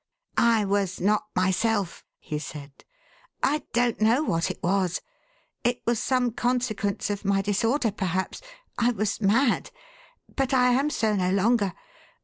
"I 0.55 0.65
was 0.65 0.99
not 0.99 1.25
myself," 1.35 2.03
he 2.17 2.39
said. 2.39 2.71
«I 3.53 3.61
don't 3.71 4.01
know 4.01 4.23
what 4.23 4.49
it 4.49 4.57
was 4.63 4.99
—it 5.63 5.79
was 5.85 5.99
some 6.01 6.31
consequence 6.31 7.11
of 7.11 7.23
my 7.23 7.43
disorder 7.43 7.91
perhaps— 7.91 8.41
I 8.79 8.93
was 8.93 9.21
mad. 9.21 9.69
But 10.35 10.55
I 10.55 10.69
am 10.69 10.89
so 10.89 11.15
no 11.15 11.29
longer. 11.29 11.73